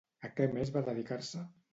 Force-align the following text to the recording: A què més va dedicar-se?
A 0.27 0.29
què 0.37 0.47
més 0.53 0.71
va 0.77 0.83
dedicar-se? 0.87 1.43